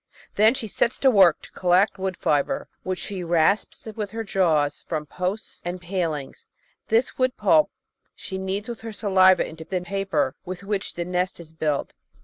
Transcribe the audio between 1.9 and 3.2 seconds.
wood fibre, which